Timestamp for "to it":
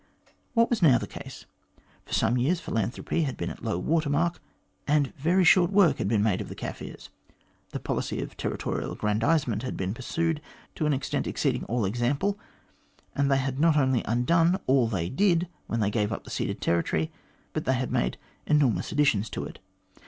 19.29-19.59